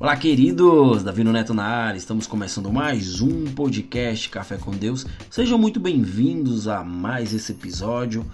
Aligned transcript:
Olá, 0.00 0.16
queridos! 0.16 1.02
Davi 1.02 1.22
Neto 1.22 1.52
na 1.52 1.62
área, 1.62 1.98
estamos 1.98 2.26
começando 2.26 2.72
mais 2.72 3.20
um 3.20 3.44
podcast 3.44 4.30
Café 4.30 4.56
com 4.56 4.70
Deus. 4.70 5.04
Sejam 5.28 5.58
muito 5.58 5.78
bem-vindos 5.78 6.66
a 6.66 6.82
mais 6.82 7.34
esse 7.34 7.52
episódio, 7.52 8.24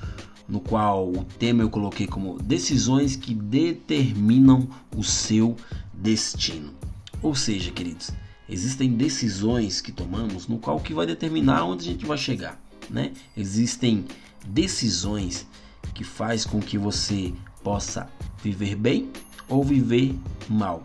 no 0.48 0.60
qual 0.60 1.08
o 1.08 1.24
tema 1.24 1.65
eu 1.65 1.69
coloquei 1.69 2.06
como 2.06 2.40
decisões 2.40 3.16
que 3.16 3.34
determinam 3.34 4.69
o 4.97 5.02
seu 5.02 5.56
destino. 5.92 6.72
Ou 7.21 7.34
seja, 7.34 7.72
queridos, 7.72 8.12
existem 8.48 8.92
decisões 8.92 9.80
que 9.80 9.90
tomamos 9.90 10.46
no 10.46 10.58
qual 10.58 10.78
que 10.78 10.94
vai 10.94 11.04
determinar 11.04 11.64
onde 11.64 11.88
a 11.88 11.92
gente 11.92 12.06
vai 12.06 12.17
chegar, 12.17 12.62
né? 12.88 13.10
Existem 13.37 14.04
decisões 14.46 15.44
que 15.92 16.05
faz 16.05 16.45
com 16.45 16.61
que 16.61 16.78
você 16.78 17.34
possa 17.64 18.09
viver 18.41 18.77
bem 18.77 19.11
ou 19.48 19.64
viver 19.64 20.14
mal 20.48 20.84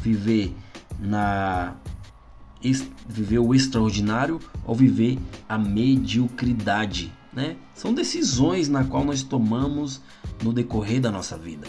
viver 0.00 0.54
na 0.98 1.74
viver 3.08 3.38
o 3.38 3.54
extraordinário 3.54 4.40
ou 4.64 4.74
viver 4.74 5.18
a 5.48 5.56
mediocridade, 5.56 7.12
né? 7.32 7.56
São 7.74 7.94
decisões 7.94 8.68
na 8.68 8.82
qual 8.82 9.04
nós 9.04 9.22
tomamos 9.22 10.00
no 10.42 10.52
decorrer 10.52 11.00
da 11.00 11.10
nossa 11.10 11.36
vida. 11.36 11.68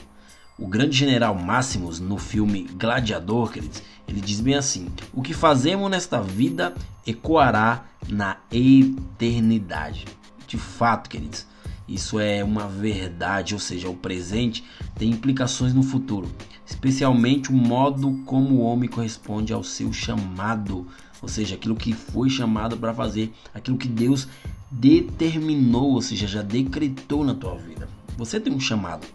O 0.57 0.67
grande 0.67 0.97
general 0.97 1.35
Máximos 1.35 1.99
no 1.99 2.17
filme 2.17 2.63
Gladiador, 2.63 3.51
queridos, 3.51 3.83
ele 4.07 4.21
diz 4.21 4.39
bem 4.39 4.55
assim: 4.55 4.87
"O 5.13 5.21
que 5.21 5.33
fazemos 5.33 5.91
nesta 5.91 6.19
vida 6.19 6.73
ecoará 7.05 7.85
na 8.09 8.37
eternidade". 8.51 10.05
De 10.47 10.57
fato, 10.57 11.09
queridos, 11.09 11.45
isso 11.87 12.19
é 12.19 12.43
uma 12.43 12.67
verdade, 12.67 13.53
ou 13.53 13.59
seja, 13.59 13.89
o 13.89 13.95
presente 13.95 14.63
tem 14.95 15.11
implicações 15.11 15.73
no 15.73 15.81
futuro, 15.81 16.29
especialmente 16.65 17.49
o 17.49 17.53
modo 17.53 18.21
como 18.25 18.55
o 18.55 18.61
homem 18.61 18.89
corresponde 18.89 19.53
ao 19.53 19.63
seu 19.63 19.93
chamado, 19.93 20.85
ou 21.21 21.29
seja, 21.29 21.55
aquilo 21.55 21.75
que 21.75 21.93
foi 21.93 22.29
chamado 22.29 22.75
para 22.75 22.93
fazer, 22.93 23.33
aquilo 23.53 23.77
que 23.77 23.87
Deus 23.87 24.27
determinou, 24.69 25.93
ou 25.93 26.01
seja, 26.01 26.27
já 26.27 26.41
decretou 26.41 27.23
na 27.23 27.33
tua 27.33 27.55
vida. 27.55 27.87
Você 28.17 28.39
tem 28.39 28.53
um 28.53 28.59
chamado, 28.59 29.07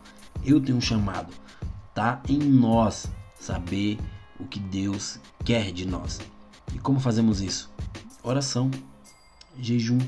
eu 0.45 0.61
tenho 0.61 0.79
um 0.79 0.81
chamado. 0.81 1.33
Tá 1.95 2.23
em 2.27 2.39
nós 2.39 3.07
saber 3.39 3.99
o 4.41 4.45
que 4.47 4.59
Deus 4.59 5.21
quer 5.45 5.71
de 5.73 5.87
nós. 5.87 6.21
E 6.75 6.79
como 6.79 6.99
fazemos 6.99 7.43
isso? 7.43 7.71
Oração, 8.23 8.71
jejum, 9.59 9.99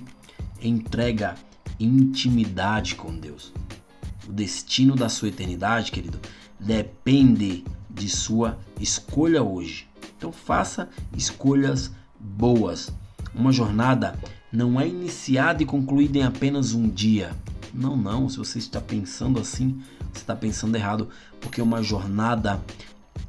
entrega 0.63 1.35
intimidade 1.79 2.95
com 2.95 3.15
Deus. 3.15 3.53
O 4.29 4.33
destino 4.33 4.95
da 4.95 5.09
sua 5.09 5.29
eternidade, 5.29 5.93
querido, 5.93 6.19
depende 6.59 7.65
de 7.91 8.09
sua 8.09 8.59
escolha 8.81 9.43
hoje. 9.43 9.87
Então 10.17 10.33
faça 10.33 10.89
escolhas 11.17 11.91
boas. 12.19 12.91
Uma 13.35 13.53
jornada 13.53 14.19
não 14.53 14.81
é 14.81 14.89
iniciada 14.89 15.63
e 15.63 15.67
concluída 15.67 16.19
em 16.19 16.23
apenas 16.23 16.73
um 16.73 16.89
dia. 16.89 17.35
Não, 17.73 17.97
não. 17.97 18.29
Se 18.29 18.39
você 18.39 18.59
está 18.59 18.81
pensando 18.81 19.41
assim, 19.41 19.83
você 20.13 20.21
está 20.21 20.37
pensando 20.37 20.77
errado, 20.77 21.09
porque 21.41 21.61
uma 21.61 21.83
jornada 21.83 22.63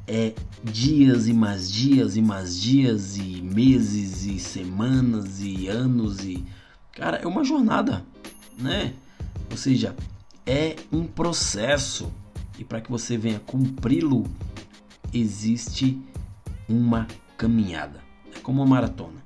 é 0.06 0.34
dias 0.62 1.26
e 1.26 1.32
mais 1.32 1.70
dias 1.70 2.16
e 2.16 2.22
mais 2.22 2.58
dias 2.58 3.16
e 3.16 3.42
meses 3.42 4.24
e 4.24 4.38
semanas 4.38 5.40
e 5.40 5.66
anos 5.66 6.24
e 6.24 6.44
cara, 6.92 7.18
é 7.18 7.26
uma 7.26 7.44
jornada 7.44 8.04
né? 8.56 8.94
Ou 9.50 9.56
seja, 9.56 9.94
é 10.44 10.76
um 10.92 11.04
processo 11.04 12.12
e 12.58 12.64
para 12.64 12.80
que 12.80 12.90
você 12.90 13.16
venha 13.16 13.40
cumpri-lo 13.40 14.24
existe 15.12 16.00
uma 16.68 17.06
caminhada. 17.36 18.00
É 18.34 18.38
como 18.40 18.62
uma 18.62 18.68
maratona. 18.68 19.24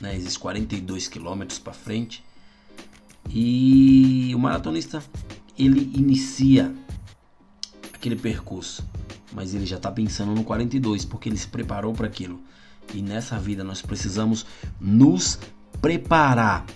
Né? 0.00 0.16
Existe 0.16 0.38
42 0.38 1.08
quilômetros 1.08 1.58
para 1.58 1.72
frente 1.72 2.24
e 3.28 4.32
o 4.34 4.38
maratonista 4.38 5.02
ele 5.58 5.90
inicia 5.94 6.74
aquele 7.92 8.16
percurso, 8.16 8.84
mas 9.32 9.54
ele 9.54 9.64
já 9.64 9.76
está 9.76 9.90
pensando 9.92 10.34
no 10.34 10.42
42 10.42 11.04
porque 11.04 11.28
ele 11.28 11.36
se 11.36 11.46
preparou 11.46 11.92
para 11.92 12.06
aquilo. 12.06 12.40
E 12.92 13.00
nessa 13.00 13.38
vida 13.38 13.62
nós 13.62 13.80
precisamos 13.80 14.44
nos 14.80 15.38
preparar 15.80 16.66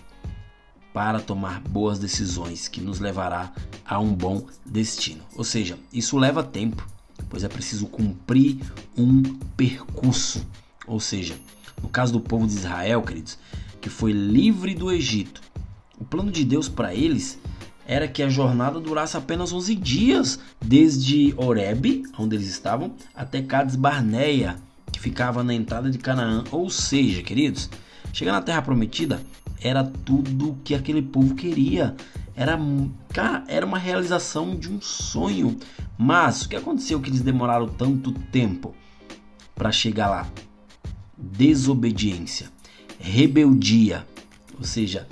para 0.97 1.21
tomar 1.21 1.61
boas 1.61 1.99
decisões 1.99 2.69
que 2.69 2.81
nos 2.81 3.01
levará 3.01 3.53
a 3.85 4.01
um 4.01 4.15
bom 4.15 4.47
destino. 4.65 5.23
Ou 5.37 5.45
seja, 5.45 5.79
isso 5.93 6.17
leva 6.17 6.43
tempo, 6.43 6.89
pois 7.29 7.45
é 7.45 7.49
preciso 7.49 7.87
cumprir 7.87 8.57
um 8.97 9.23
percurso. 9.55 10.47
Ou 10.87 10.99
seja, 10.99 11.35
no 11.83 11.91
caso 11.91 12.15
do 12.15 12.21
povo 12.21 12.47
de 12.47 12.55
Israel, 12.55 13.03
queridos, 13.03 13.39
que 13.79 13.91
foi 13.91 14.11
livre 14.11 14.75
do 14.75 14.91
Egito, 14.91 15.43
o 16.01 16.05
plano 16.07 16.33
de 16.33 16.43
Deus 16.47 16.67
para 16.67 16.95
eles 16.95 17.39
era 17.87 18.09
que 18.09 18.23
a 18.23 18.31
jornada 18.31 18.81
durasse 18.81 19.19
apenas 19.19 19.53
11 19.53 19.75
dias, 19.75 20.39
desde 20.65 21.35
Horeb, 21.37 22.05
onde 22.19 22.37
eles 22.37 22.49
estavam, 22.49 22.95
até 23.15 23.43
Cades 23.43 23.77
Barneia, 23.77 24.57
que 24.91 24.99
ficava 24.99 25.45
na 25.45 25.53
entrada 25.53 25.91
de 25.91 25.99
Canaã. 25.99 26.43
Ou 26.51 26.71
seja, 26.71 27.23
queridos, 27.23 27.69
chegar 28.15 28.33
na 28.33 28.41
Terra 28.41 28.63
Prometida 28.63 29.21
era 29.61 29.85
tudo 29.85 30.59
que 30.65 30.75
aquele 30.75 31.03
povo 31.03 31.35
queria. 31.35 31.95
Era, 32.35 32.59
cara, 33.13 33.45
era 33.49 33.65
uma 33.65 33.79
realização 33.79 34.57
de 34.57 34.71
um 34.71 34.81
sonho. 34.81 35.59
Mas 35.97 36.43
o 36.43 36.49
que 36.49 36.57
aconteceu 36.57 37.01
que 37.01 37.09
eles 37.09 37.23
demoraram 37.23 37.69
tanto 37.69 38.13
tempo 38.13 38.75
para 39.55 39.73
chegar 39.73 40.11
lá? 40.11 40.29
Desobediência, 41.17 42.51
rebeldia, 42.99 44.07
ou 44.59 44.65
seja, 44.65 45.09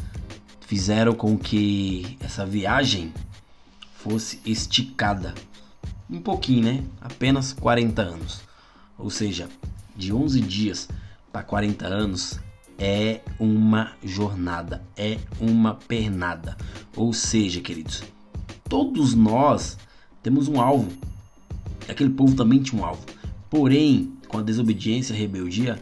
fizeram 0.60 1.14
com 1.14 1.38
que 1.38 2.18
essa 2.20 2.44
viagem 2.44 3.12
fosse 3.94 4.38
esticada 4.44 5.34
um 6.10 6.20
pouquinho, 6.20 6.64
né? 6.64 6.84
Apenas 7.00 7.52
40 7.54 8.02
anos. 8.02 8.40
Ou 8.98 9.08
seja, 9.08 9.48
de 9.96 10.12
11 10.12 10.40
dias 10.40 10.88
para 11.32 11.42
40 11.42 11.86
anos 11.86 12.38
é 12.78 13.20
uma 13.38 13.92
jornada, 14.02 14.82
é 14.96 15.18
uma 15.40 15.74
pernada. 15.74 16.56
Ou 16.96 17.12
seja, 17.12 17.60
queridos, 17.60 18.02
todos 18.68 19.14
nós 19.14 19.76
temos 20.22 20.48
um 20.48 20.60
alvo. 20.60 20.92
Aquele 21.88 22.10
povo 22.10 22.34
também 22.34 22.62
tinha 22.62 22.80
um 22.80 22.84
alvo. 22.84 23.04
Porém, 23.50 24.12
com 24.28 24.38
a 24.38 24.42
desobediência 24.42 25.12
e 25.12 25.16
a 25.16 25.18
rebeldia, 25.20 25.78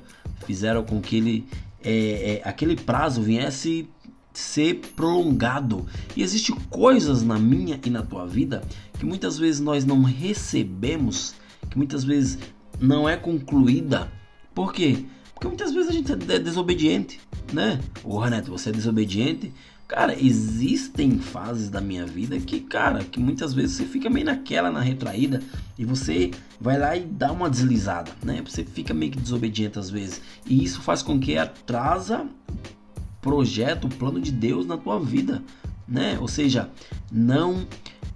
fizeram 0.47 0.84
com 0.84 1.00
que 1.00 1.16
ele, 1.16 1.48
é, 1.82 2.41
é, 2.44 2.48
aquele 2.48 2.76
prazo 2.76 3.22
viesse 3.22 3.88
ser 4.32 4.80
prolongado. 4.97 5.86
E 6.16 6.22
existem 6.22 6.54
coisas 6.70 7.22
na 7.22 7.38
minha 7.38 7.78
e 7.84 7.91
na 7.91 8.03
tua 8.03 8.26
vida 8.26 8.62
que 8.98 9.04
muitas 9.04 9.38
vezes 9.38 9.60
nós 9.60 9.84
não 9.84 10.03
recebemos, 10.03 11.34
que 11.70 11.76
muitas 11.76 12.04
vezes 12.04 12.38
não 12.80 13.09
é 13.09 13.16
concluída. 13.16 14.12
Por 14.54 14.72
quê? 14.72 15.04
Porque 15.42 15.48
muitas 15.48 15.75
vezes 15.75 15.91
a 15.91 15.92
gente 15.92 16.12
é 16.12 16.38
desobediente, 16.38 17.19
né? 17.53 17.80
Ô, 18.04 18.25
Neto, 18.26 18.53
você 18.53 18.69
é 18.69 18.72
desobediente? 18.72 19.53
Cara, 19.88 20.16
existem 20.16 21.19
fases 21.19 21.69
da 21.69 21.80
minha 21.80 22.06
vida 22.06 22.38
que, 22.38 22.60
cara, 22.60 23.03
que 23.03 23.19
muitas 23.19 23.53
vezes 23.53 23.75
você 23.75 23.84
fica 23.84 24.08
meio 24.08 24.25
naquela, 24.25 24.70
na 24.70 24.80
retraída, 24.80 25.42
e 25.76 25.84
você 25.84 26.30
vai 26.60 26.78
lá 26.78 26.97
e 26.97 27.00
dá 27.00 27.32
uma 27.32 27.50
deslizada, 27.50 28.12
né? 28.22 28.41
Você 28.48 28.62
fica 28.64 28.94
meio 28.94 29.10
que 29.10 29.19
desobediente 29.19 29.80
às 29.80 29.91
vezes. 29.91 30.22
E 30.47 30.62
isso 30.62 30.80
faz 30.80 31.03
com 31.03 31.19
que 31.19 31.36
atrasa 31.36 32.24
projeto, 33.20 33.88
o 33.88 33.94
plano 33.97 34.20
de 34.20 34.30
Deus 34.30 34.64
na 34.64 34.76
tua 34.76 35.00
vida, 35.00 35.42
né? 35.88 36.19
Ou 36.20 36.28
seja, 36.28 36.71
não 37.10 37.66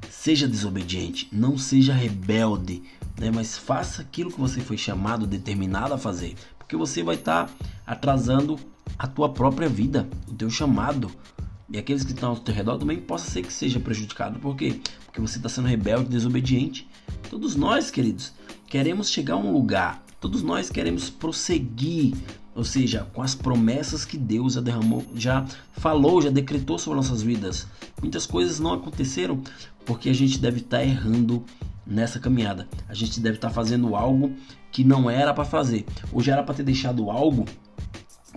seja 0.08 0.46
desobediente, 0.46 1.28
não 1.32 1.58
seja 1.58 1.92
rebelde, 1.92 2.84
né? 3.18 3.32
Mas 3.34 3.58
faça 3.58 4.02
aquilo 4.02 4.30
que 4.30 4.38
você 4.38 4.60
foi 4.60 4.78
chamado, 4.78 5.26
determinado 5.26 5.92
a 5.92 5.98
fazer 5.98 6.36
porque 6.66 6.76
você 6.76 7.00
vai 7.00 7.14
estar 7.14 7.46
tá 7.46 7.52
atrasando 7.86 8.58
a 8.98 9.06
tua 9.06 9.28
própria 9.28 9.68
vida, 9.68 10.08
o 10.28 10.34
teu 10.34 10.50
chamado. 10.50 11.08
E 11.70 11.78
aqueles 11.78 12.02
que 12.02 12.12
estão 12.12 12.30
ao 12.30 12.36
teu 12.36 12.52
redor 12.52 12.76
também 12.76 13.00
possa 13.00 13.30
ser 13.30 13.42
que 13.42 13.52
seja 13.52 13.78
prejudicado. 13.78 14.40
Por 14.40 14.56
quê? 14.56 14.80
Porque 15.04 15.20
você 15.20 15.36
está 15.36 15.48
sendo 15.48 15.68
rebelde, 15.68 16.08
desobediente. 16.08 16.88
Todos 17.30 17.54
nós, 17.54 17.88
queridos, 17.90 18.32
queremos 18.66 19.10
chegar 19.10 19.34
a 19.34 19.38
um 19.38 19.52
lugar. 19.52 20.04
Todos 20.20 20.42
nós 20.42 20.68
queremos 20.68 21.08
prosseguir, 21.08 22.16
ou 22.56 22.64
seja, 22.64 23.06
com 23.12 23.22
as 23.22 23.34
promessas 23.34 24.06
que 24.06 24.16
Deus 24.16 24.54
já 24.54 24.62
derramou, 24.62 25.04
já 25.14 25.44
falou, 25.72 26.22
já 26.22 26.30
decretou 26.30 26.78
sobre 26.78 26.96
nossas 26.96 27.20
vidas. 27.20 27.66
Muitas 28.00 28.24
coisas 28.24 28.58
não 28.58 28.72
aconteceram 28.72 29.42
porque 29.84 30.08
a 30.08 30.14
gente 30.14 30.38
deve 30.38 30.60
estar 30.60 30.78
tá 30.78 30.84
errando 30.84 31.44
nessa 31.86 32.18
caminhada. 32.18 32.66
A 32.88 32.94
gente 32.94 33.20
deve 33.20 33.36
estar 33.36 33.48
tá 33.48 33.54
fazendo 33.54 33.94
algo 33.94 34.34
que 34.72 34.82
não 34.82 35.10
era 35.10 35.34
para 35.34 35.44
fazer. 35.44 35.84
Ou 36.10 36.22
já 36.22 36.32
era 36.32 36.42
para 36.42 36.54
ter 36.54 36.62
deixado 36.62 37.10
algo 37.10 37.44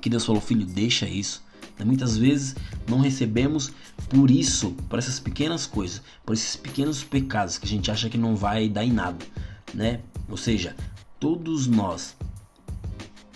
que 0.02 0.10
Deus 0.10 0.26
falou, 0.26 0.42
filho, 0.42 0.66
deixa 0.66 1.08
isso. 1.08 1.42
Né, 1.78 1.86
muitas 1.86 2.18
vezes 2.18 2.58
não 2.90 3.00
recebemos 3.00 3.72
por 4.10 4.30
isso, 4.30 4.72
por 4.90 5.00
essas 5.00 5.18
pequenas 5.18 5.66
coisas, 5.66 6.02
por 6.26 6.34
esses 6.34 6.58
pequenos 6.58 7.06
pecados 7.06 7.58
que 7.58 7.66
a 7.66 7.70
gente 7.70 7.90
acha 7.90 8.10
que 8.10 8.18
não 8.18 8.36
vai 8.36 8.68
dar 8.68 8.84
em 8.84 8.92
nada, 8.92 9.26
né? 9.74 10.02
Ou 10.28 10.36
seja, 10.36 10.76
todos 11.20 11.68
nós 11.68 12.18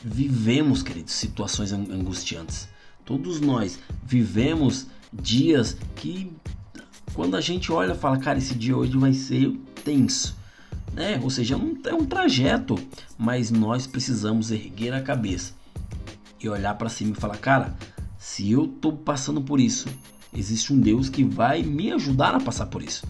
vivemos, 0.03 0.83
queridos, 0.83 1.13
situações 1.13 1.71
angustiantes. 1.71 2.67
Todos 3.05 3.39
nós 3.39 3.79
vivemos 4.03 4.87
dias 5.11 5.77
que 5.95 6.31
quando 7.13 7.35
a 7.35 7.41
gente 7.41 7.71
olha 7.71 7.95
fala, 7.95 8.17
cara, 8.17 8.37
esse 8.37 8.55
dia 8.55 8.75
hoje 8.75 8.97
vai 8.97 9.13
ser 9.13 9.51
tenso. 9.83 10.35
Né? 10.93 11.19
Ou 11.21 11.29
seja, 11.29 11.55
é 11.55 11.57
um, 11.57 11.77
é 11.85 11.93
um 11.93 12.05
trajeto, 12.05 12.75
mas 13.17 13.49
nós 13.49 13.87
precisamos 13.87 14.51
erguer 14.51 14.93
a 14.93 15.01
cabeça 15.01 15.53
e 16.39 16.49
olhar 16.49 16.75
para 16.75 16.89
cima 16.89 17.11
e 17.11 17.19
falar, 17.19 17.37
cara, 17.37 17.75
se 18.17 18.51
eu 18.51 18.67
tô 18.67 18.91
passando 18.91 19.41
por 19.41 19.59
isso, 19.59 19.87
existe 20.33 20.73
um 20.73 20.79
Deus 20.79 21.09
que 21.09 21.23
vai 21.23 21.63
me 21.63 21.91
ajudar 21.91 22.35
a 22.35 22.39
passar 22.39 22.67
por 22.67 22.81
isso. 22.81 23.05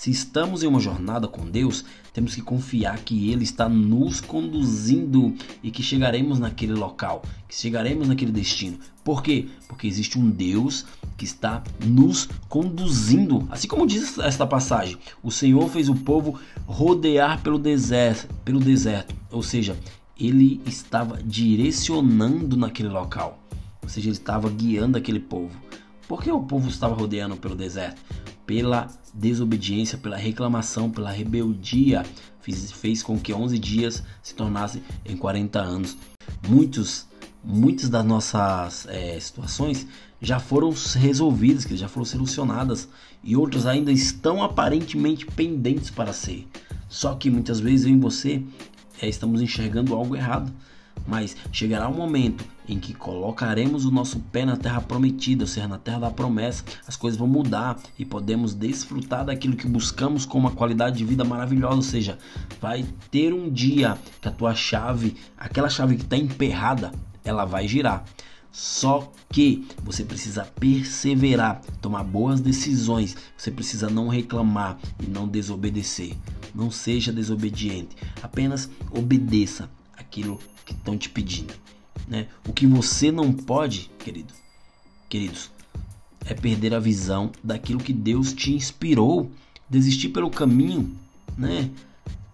Se 0.00 0.10
estamos 0.10 0.62
em 0.62 0.66
uma 0.66 0.80
jornada 0.80 1.28
com 1.28 1.44
Deus, 1.44 1.84
temos 2.14 2.34
que 2.34 2.40
confiar 2.40 3.00
que 3.00 3.30
Ele 3.30 3.44
está 3.44 3.68
nos 3.68 4.18
conduzindo 4.18 5.34
e 5.62 5.70
que 5.70 5.82
chegaremos 5.82 6.38
naquele 6.38 6.72
local, 6.72 7.20
que 7.46 7.54
chegaremos 7.54 8.08
naquele 8.08 8.32
destino. 8.32 8.78
Por 9.04 9.22
quê? 9.22 9.48
Porque 9.68 9.86
existe 9.86 10.18
um 10.18 10.30
Deus 10.30 10.86
que 11.18 11.26
está 11.26 11.62
nos 11.84 12.30
conduzindo. 12.48 13.46
Assim 13.50 13.68
como 13.68 13.86
diz 13.86 14.16
esta 14.20 14.46
passagem, 14.46 14.96
o 15.22 15.30
Senhor 15.30 15.68
fez 15.68 15.90
o 15.90 15.94
povo 15.94 16.40
rodear 16.64 17.42
pelo 17.42 17.58
deserto, 17.58 18.26
pelo 18.42 18.58
deserto. 18.58 19.14
Ou 19.30 19.42
seja, 19.42 19.76
ele 20.18 20.62
estava 20.64 21.22
direcionando 21.22 22.56
naquele 22.56 22.88
local. 22.88 23.38
Ou 23.82 23.88
seja, 23.90 24.08
ele 24.08 24.16
estava 24.16 24.48
guiando 24.48 24.96
aquele 24.96 25.20
povo. 25.20 25.54
Por 26.08 26.22
que 26.22 26.30
o 26.32 26.40
povo 26.40 26.70
estava 26.70 26.94
rodeando 26.94 27.36
pelo 27.36 27.54
deserto? 27.54 28.00
Pela 28.50 28.88
desobediência, 29.14 29.96
pela 29.96 30.16
reclamação, 30.16 30.90
pela 30.90 31.12
rebeldia, 31.12 32.04
fez, 32.40 32.72
fez 32.72 33.00
com 33.00 33.16
que 33.16 33.32
11 33.32 33.56
dias 33.60 34.02
se 34.20 34.34
tornassem 34.34 34.82
em 35.06 35.16
40 35.16 35.60
anos. 35.60 35.96
Muitos, 36.48 37.06
muitas 37.44 37.88
das 37.88 38.04
nossas 38.04 38.88
é, 38.88 39.20
situações 39.20 39.86
já 40.20 40.40
foram 40.40 40.74
resolvidas, 40.96 41.64
que 41.64 41.76
já 41.76 41.86
foram 41.86 42.04
solucionadas 42.04 42.88
e 43.22 43.36
outras 43.36 43.66
ainda 43.66 43.92
estão 43.92 44.42
aparentemente 44.42 45.26
pendentes 45.26 45.88
para 45.88 46.12
ser. 46.12 46.48
Só 46.88 47.14
que 47.14 47.30
muitas 47.30 47.60
vezes 47.60 47.86
eu 47.86 47.92
e 47.92 47.98
você 48.00 48.42
é, 49.00 49.08
estamos 49.08 49.40
enxergando 49.40 49.94
algo 49.94 50.16
errado. 50.16 50.52
Mas 51.06 51.36
chegará 51.52 51.88
um 51.88 51.94
momento 51.94 52.44
em 52.68 52.78
que 52.78 52.94
colocaremos 52.94 53.84
o 53.84 53.90
nosso 53.90 54.20
pé 54.20 54.44
na 54.44 54.56
terra 54.56 54.80
prometida, 54.80 55.42
ou 55.42 55.48
seja, 55.48 55.66
na 55.66 55.78
terra 55.78 56.00
da 56.00 56.10
promessa, 56.10 56.64
as 56.86 56.94
coisas 56.94 57.18
vão 57.18 57.26
mudar 57.26 57.78
e 57.98 58.04
podemos 58.04 58.54
desfrutar 58.54 59.24
daquilo 59.24 59.56
que 59.56 59.66
buscamos 59.66 60.24
com 60.24 60.38
uma 60.38 60.52
qualidade 60.52 60.98
de 60.98 61.04
vida 61.04 61.24
maravilhosa. 61.24 61.76
Ou 61.76 61.82
seja, 61.82 62.18
vai 62.60 62.86
ter 63.10 63.34
um 63.34 63.50
dia 63.50 63.98
que 64.20 64.28
a 64.28 64.30
tua 64.30 64.54
chave, 64.54 65.16
aquela 65.36 65.68
chave 65.68 65.96
que 65.96 66.02
está 66.02 66.16
emperrada, 66.16 66.92
ela 67.24 67.44
vai 67.44 67.66
girar. 67.66 68.04
Só 68.52 69.12
que 69.28 69.66
você 69.82 70.04
precisa 70.04 70.44
perseverar, 70.44 71.60
tomar 71.80 72.02
boas 72.02 72.40
decisões. 72.40 73.16
Você 73.36 73.50
precisa 73.50 73.88
não 73.88 74.08
reclamar 74.08 74.76
e 75.00 75.06
não 75.06 75.28
desobedecer. 75.28 76.16
Não 76.52 76.70
seja 76.70 77.12
desobediente, 77.12 77.96
apenas 78.20 78.68
obedeça 78.90 79.70
aquilo 79.96 80.40
que 80.70 80.78
estão 80.78 80.96
te 80.96 81.08
pedindo, 81.08 81.52
né? 82.06 82.28
O 82.46 82.52
que 82.52 82.66
você 82.66 83.10
não 83.10 83.32
pode, 83.32 83.90
querido, 83.98 84.32
queridos, 85.08 85.50
é 86.24 86.34
perder 86.34 86.74
a 86.74 86.78
visão 86.78 87.32
daquilo 87.42 87.80
que 87.80 87.92
Deus 87.92 88.32
te 88.32 88.52
inspirou, 88.52 89.30
desistir 89.68 90.10
pelo 90.10 90.30
caminho, 90.30 90.96
né? 91.36 91.70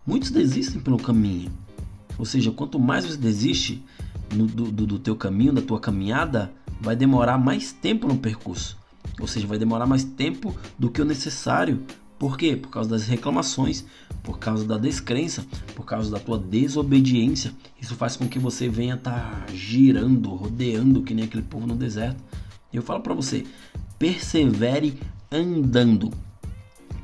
Muitos 0.06 0.30
desistem 0.30 0.80
pelo 0.80 0.98
caminho. 0.98 1.50
Ou 2.18 2.24
seja, 2.24 2.50
quanto 2.50 2.78
mais 2.78 3.04
você 3.04 3.16
desiste 3.16 3.82
no, 4.32 4.46
do, 4.46 4.70
do, 4.70 4.86
do 4.86 4.98
teu 4.98 5.16
caminho, 5.16 5.52
da 5.52 5.62
tua 5.62 5.80
caminhada, 5.80 6.52
vai 6.80 6.94
demorar 6.94 7.38
mais 7.38 7.72
tempo 7.72 8.06
no 8.06 8.18
percurso. 8.18 8.76
Ou 9.18 9.26
seja, 9.26 9.46
vai 9.46 9.58
demorar 9.58 9.86
mais 9.86 10.04
tempo 10.04 10.54
do 10.78 10.90
que 10.90 11.00
o 11.00 11.04
necessário 11.04 11.82
por 12.18 12.38
quê? 12.38 12.56
Por 12.56 12.70
causa 12.70 12.88
das 12.90 13.06
reclamações, 13.06 13.84
por 14.22 14.38
causa 14.38 14.64
da 14.64 14.78
descrença, 14.78 15.44
por 15.74 15.84
causa 15.84 16.10
da 16.10 16.18
tua 16.18 16.38
desobediência. 16.38 17.52
Isso 17.80 17.94
faz 17.94 18.16
com 18.16 18.26
que 18.26 18.38
você 18.38 18.68
venha 18.68 18.94
estar 18.94 19.46
tá 19.46 19.52
girando, 19.52 20.30
rodeando 20.30 21.02
que 21.02 21.14
nem 21.14 21.26
aquele 21.26 21.42
povo 21.42 21.66
no 21.66 21.76
deserto. 21.76 22.22
Eu 22.72 22.82
falo 22.82 23.00
para 23.00 23.14
você, 23.14 23.44
persevere 23.98 24.98
andando. 25.30 26.10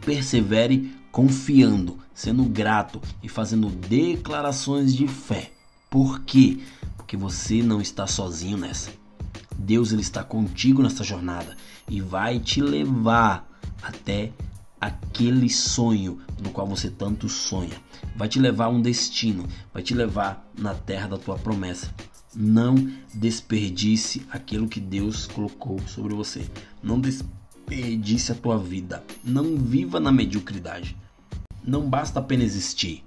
Persevere 0.04 0.92
confiando, 1.12 1.98
sendo 2.14 2.44
grato 2.44 3.00
e 3.22 3.28
fazendo 3.28 3.68
declarações 3.68 4.94
de 4.94 5.06
fé. 5.06 5.52
Por 5.90 6.20
quê? 6.20 6.58
Porque 6.96 7.16
você 7.16 7.62
não 7.62 7.80
está 7.80 8.06
sozinho 8.06 8.56
nessa. 8.56 8.90
Deus 9.56 9.92
ele 9.92 10.00
está 10.00 10.24
contigo 10.24 10.82
nessa 10.82 11.04
jornada 11.04 11.56
e 11.88 12.00
vai 12.00 12.40
te 12.40 12.60
levar 12.60 13.46
até 13.82 14.32
aquele 14.82 15.49
sonho 15.49 16.19
no 16.43 16.50
qual 16.50 16.67
você 16.67 16.90
tanto 16.90 17.29
sonha. 17.29 17.81
Vai 18.17 18.29
te 18.29 18.40
levar 18.40 18.64
a 18.64 18.69
um 18.69 18.82
destino, 18.82 19.46
vai 19.73 19.81
te 19.81 19.94
levar 19.94 20.44
na 20.58 20.75
terra 20.75 21.06
da 21.06 21.17
tua 21.17 21.38
promessa. 21.38 21.94
Não 22.34 22.75
desperdice 23.14 24.26
aquilo 24.29 24.67
que 24.67 24.81
Deus 24.81 25.29
colocou 25.29 25.79
sobre 25.87 26.14
você. 26.14 26.50
Não 26.82 26.99
desperdice 26.99 28.32
a 28.32 28.34
tua 28.34 28.58
vida. 28.58 29.05
Não 29.23 29.56
viva 29.56 30.00
na 30.00 30.11
mediocridade. 30.11 30.96
Não 31.64 31.88
basta 31.88 32.19
apenas 32.19 32.46
existir. 32.46 33.05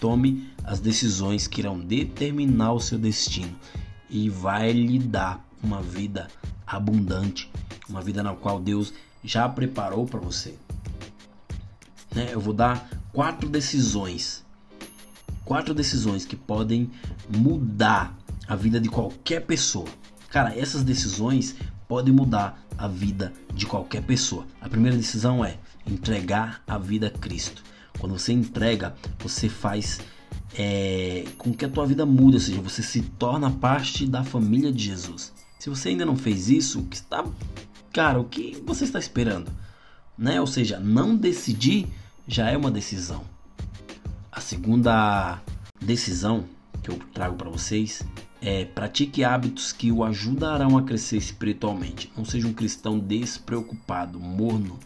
Tome 0.00 0.50
as 0.64 0.80
decisões 0.80 1.46
que 1.46 1.60
irão 1.60 1.78
determinar 1.78 2.72
o 2.72 2.80
seu 2.80 2.98
destino 2.98 3.54
e 4.10 4.28
vai 4.28 4.72
lhe 4.72 4.98
dar 4.98 5.46
uma 5.62 5.80
vida 5.80 6.26
abundante, 6.66 7.48
uma 7.88 8.02
vida 8.02 8.20
na 8.20 8.34
qual 8.34 8.58
Deus 8.58 8.92
já 9.22 9.48
preparou 9.48 10.06
para 10.06 10.18
você 10.18 10.58
né, 12.14 12.28
eu 12.30 12.40
vou 12.40 12.54
dar 12.54 12.88
quatro 13.12 13.48
decisões. 13.48 14.44
Quatro 15.44 15.74
decisões 15.74 16.24
que 16.24 16.36
podem 16.36 16.90
mudar 17.28 18.16
a 18.48 18.56
vida 18.56 18.80
de 18.80 18.88
qualquer 18.88 19.40
pessoa. 19.40 19.88
Cara, 20.30 20.58
essas 20.58 20.82
decisões 20.82 21.54
podem 21.86 22.12
mudar 22.12 22.62
a 22.76 22.88
vida 22.88 23.32
de 23.52 23.66
qualquer 23.66 24.02
pessoa. 24.02 24.46
A 24.60 24.68
primeira 24.68 24.96
decisão 24.96 25.44
é 25.44 25.58
entregar 25.86 26.62
a 26.66 26.78
vida 26.78 27.08
a 27.08 27.10
Cristo. 27.10 27.62
Quando 27.98 28.18
você 28.18 28.32
entrega, 28.32 28.94
você 29.18 29.48
faz 29.48 30.00
é, 30.56 31.24
com 31.38 31.52
que 31.52 31.64
a 31.64 31.68
tua 31.68 31.86
vida 31.86 32.04
mude, 32.06 32.36
ou 32.36 32.40
seja, 32.40 32.60
você 32.60 32.82
se 32.82 33.02
torna 33.02 33.50
parte 33.50 34.06
da 34.06 34.24
família 34.24 34.72
de 34.72 34.84
Jesus. 34.84 35.32
Se 35.58 35.70
você 35.70 35.90
ainda 35.90 36.04
não 36.04 36.16
fez 36.16 36.48
isso, 36.48 36.80
o 36.80 36.84
que 36.84 36.96
está, 36.96 37.24
cara, 37.92 38.18
o 38.18 38.24
que 38.24 38.60
você 38.66 38.84
está 38.84 38.98
esperando, 38.98 39.50
né? 40.16 40.40
Ou 40.40 40.46
seja, 40.46 40.78
não 40.78 41.16
decidir 41.16 41.88
já 42.26 42.50
é 42.50 42.56
uma 42.56 42.70
decisão. 42.70 43.24
A 44.30 44.40
segunda 44.40 45.40
decisão 45.80 46.44
que 46.82 46.90
eu 46.90 46.98
trago 47.12 47.36
para 47.36 47.50
vocês 47.50 48.02
é 48.40 48.64
pratique 48.64 49.24
hábitos 49.24 49.72
que 49.72 49.90
o 49.92 50.04
ajudarão 50.04 50.76
a 50.76 50.82
crescer 50.82 51.16
espiritualmente. 51.16 52.12
Não 52.16 52.24
seja 52.24 52.46
um 52.46 52.52
cristão 52.52 52.98
despreocupado, 52.98 54.18
morno. 54.18 54.78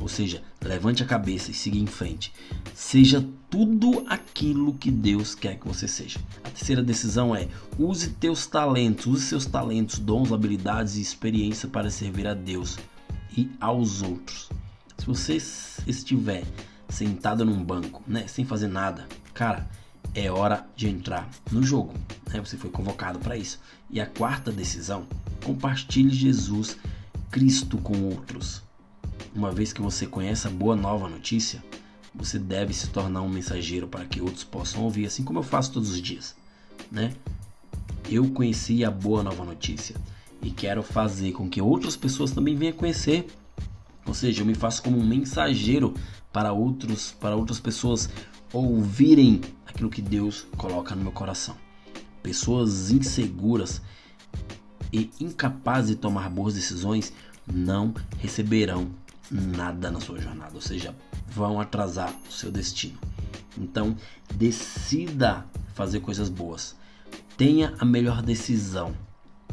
Ou 0.00 0.08
seja, 0.08 0.42
levante 0.60 1.02
a 1.02 1.06
cabeça 1.06 1.52
e 1.52 1.54
siga 1.54 1.78
em 1.78 1.86
frente. 1.86 2.32
Seja 2.74 3.24
tudo 3.48 4.04
aquilo 4.08 4.74
que 4.74 4.90
Deus 4.90 5.34
quer 5.34 5.60
que 5.60 5.68
você 5.68 5.86
seja. 5.86 6.18
A 6.42 6.50
terceira 6.50 6.82
decisão 6.82 7.36
é: 7.36 7.46
use 7.78 8.10
teus 8.10 8.46
talentos, 8.46 9.06
use 9.06 9.26
seus 9.26 9.46
talentos, 9.46 10.00
dons, 10.00 10.32
habilidades 10.32 10.96
e 10.96 11.00
experiência 11.00 11.68
para 11.68 11.88
servir 11.88 12.26
a 12.26 12.34
Deus 12.34 12.78
e 13.36 13.48
aos 13.60 14.02
outros. 14.02 14.48
Se 15.02 15.06
você 15.08 15.36
estiver 15.84 16.44
sentado 16.88 17.44
num 17.44 17.60
banco, 17.64 18.04
né, 18.06 18.28
sem 18.28 18.44
fazer 18.44 18.68
nada, 18.68 19.08
cara, 19.34 19.68
é 20.14 20.30
hora 20.30 20.64
de 20.76 20.88
entrar 20.88 21.28
no 21.50 21.60
jogo. 21.60 21.92
Né? 22.32 22.38
Você 22.38 22.56
foi 22.56 22.70
convocado 22.70 23.18
para 23.18 23.36
isso. 23.36 23.58
E 23.90 24.00
a 24.00 24.06
quarta 24.06 24.52
decisão: 24.52 25.04
compartilhe 25.44 26.14
Jesus 26.14 26.76
Cristo 27.32 27.78
com 27.78 28.00
outros. 28.10 28.62
Uma 29.34 29.50
vez 29.50 29.72
que 29.72 29.82
você 29.82 30.06
conhece 30.06 30.46
a 30.46 30.50
boa 30.50 30.76
nova 30.76 31.08
notícia, 31.08 31.60
você 32.14 32.38
deve 32.38 32.72
se 32.72 32.86
tornar 32.86 33.22
um 33.22 33.28
mensageiro 33.28 33.88
para 33.88 34.04
que 34.04 34.20
outros 34.20 34.44
possam 34.44 34.84
ouvir, 34.84 35.06
assim 35.06 35.24
como 35.24 35.40
eu 35.40 35.42
faço 35.42 35.72
todos 35.72 35.90
os 35.90 36.00
dias, 36.00 36.36
né? 36.92 37.12
Eu 38.08 38.30
conheci 38.30 38.84
a 38.84 38.90
boa 38.90 39.24
nova 39.24 39.44
notícia 39.44 39.96
e 40.40 40.52
quero 40.52 40.80
fazer 40.80 41.32
com 41.32 41.50
que 41.50 41.60
outras 41.60 41.96
pessoas 41.96 42.30
também 42.30 42.54
venham 42.54 42.76
conhecer 42.76 43.26
ou 44.06 44.14
seja, 44.14 44.42
eu 44.42 44.46
me 44.46 44.54
faço 44.54 44.82
como 44.82 44.98
um 44.98 45.06
mensageiro 45.06 45.94
para 46.32 46.52
outros, 46.52 47.12
para 47.12 47.36
outras 47.36 47.60
pessoas 47.60 48.08
ouvirem 48.52 49.40
aquilo 49.66 49.90
que 49.90 50.02
Deus 50.02 50.46
coloca 50.56 50.94
no 50.94 51.02
meu 51.02 51.12
coração. 51.12 51.56
Pessoas 52.22 52.90
inseguras 52.90 53.80
e 54.92 55.10
incapazes 55.20 55.90
de 55.90 55.96
tomar 55.96 56.28
boas 56.28 56.54
decisões 56.54 57.12
não 57.46 57.94
receberão 58.18 58.90
nada 59.30 59.90
na 59.90 60.00
sua 60.00 60.20
jornada, 60.20 60.52
ou 60.54 60.60
seja, 60.60 60.94
vão 61.28 61.60
atrasar 61.60 62.14
o 62.28 62.32
seu 62.32 62.50
destino. 62.50 62.98
Então, 63.56 63.96
decida 64.34 65.46
fazer 65.74 66.00
coisas 66.00 66.28
boas. 66.28 66.76
Tenha 67.36 67.74
a 67.78 67.84
melhor 67.84 68.22
decisão 68.22 68.94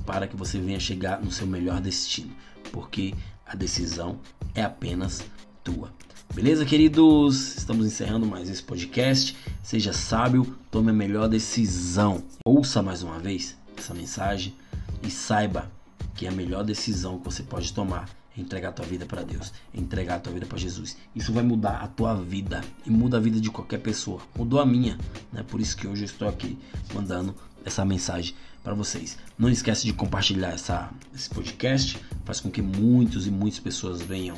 para 0.06 0.28
que 0.28 0.36
você 0.36 0.60
venha 0.60 0.80
chegar 0.80 1.22
no 1.22 1.32
seu 1.32 1.48
melhor 1.48 1.80
destino, 1.80 2.32
porque 2.72 3.14
a 3.50 3.56
decisão 3.56 4.20
é 4.54 4.62
apenas 4.64 5.24
tua. 5.64 5.92
Beleza, 6.36 6.64
queridos? 6.64 7.58
Estamos 7.58 7.88
encerrando 7.88 8.28
mais 8.28 8.48
esse 8.48 8.62
podcast. 8.62 9.36
Seja 9.64 9.92
sábio, 9.92 10.56
tome 10.70 10.92
a 10.92 10.94
melhor 10.94 11.28
decisão. 11.28 12.24
Ouça 12.46 12.84
mais 12.84 13.02
uma 13.02 13.18
vez 13.18 13.58
essa 13.76 13.96
mensagem 13.96 14.54
e 15.02 15.10
saiba 15.10 15.72
que 16.14 16.28
a 16.28 16.32
melhor 16.32 16.64
decisão 16.64 17.18
que 17.18 17.26
você 17.26 17.42
pode 17.42 17.74
tomar 17.74 18.08
é 18.38 18.42
entregar 18.42 18.70
a 18.70 18.74
tua 18.74 18.86
vida 18.86 19.08
para 19.08 19.24
Deus, 19.24 19.52
é 19.74 19.80
entregar 19.80 20.18
a 20.18 20.20
tua 20.20 20.34
vida 20.34 20.46
para 20.46 20.60
Jesus. 20.60 20.96
Isso 21.16 21.34
vai 21.34 21.44
mudar 21.44 21.82
a 21.82 21.88
tua 21.88 22.14
vida 22.14 22.62
e 22.86 22.92
muda 22.92 23.18
a 23.18 23.20
vida 23.20 23.42
de 23.42 23.50
qualquer 23.50 23.80
pessoa. 23.80 24.22
Mudou 24.38 24.60
a 24.60 24.66
minha, 24.66 24.96
né? 25.34 25.44
Por 25.44 25.60
isso 25.60 25.76
que 25.76 25.88
hoje 25.88 26.04
eu 26.04 26.06
estou 26.06 26.28
aqui 26.28 26.56
mandando 26.94 27.36
essa 27.66 27.84
mensagem 27.86 28.34
para 28.64 28.74
vocês. 28.74 29.18
Não 29.38 29.50
esquece 29.50 29.86
de 29.86 29.94
compartilhar 29.94 30.50
essa, 30.50 30.90
esse 31.14 31.30
podcast, 31.30 31.98
faz 32.26 32.40
com 32.40 32.50
que 32.50 32.62
muitos 32.62 33.28
e 33.28 33.32
muitas 33.32 33.60
pessoas 33.60 34.02
venham 34.02 34.38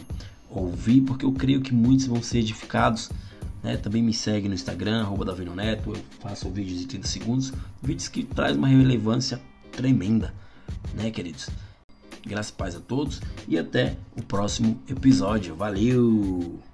ouvir, 0.49 1.01
porque 1.01 1.25
eu 1.25 1.31
creio 1.31 1.61
que 1.61 1.73
muitos 1.73 2.05
vão 2.05 2.21
ser 2.21 2.39
edificados. 2.39 3.09
Né? 3.63 3.77
Também 3.77 4.01
me 4.01 4.13
segue 4.13 4.47
no 4.47 4.53
Instagram, 4.53 5.01
arroba 5.01 5.35
Neto, 5.55 5.93
eu 5.93 6.01
faço 6.19 6.49
vídeos 6.49 6.79
de 6.79 6.87
30 6.87 7.07
segundos, 7.07 7.53
vídeos 7.81 8.07
que 8.07 8.23
traz 8.23 8.55
uma 8.57 8.67
relevância 8.67 9.41
tremenda, 9.71 10.33
né, 10.93 11.11
queridos? 11.11 11.49
Graças 12.25 12.51
e 12.51 12.53
paz 12.53 12.75
a 12.75 12.79
todos 12.79 13.21
e 13.47 13.57
até 13.57 13.97
o 14.15 14.21
próximo 14.21 14.79
episódio. 14.87 15.55
Valeu! 15.55 16.70